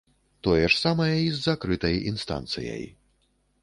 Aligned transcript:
Тое 0.47 0.63
ж 0.63 0.73
самае 0.85 1.13
і 1.25 1.29
з 1.35 1.39
закрытай 1.51 2.01
інстанцыяй. 2.15 2.83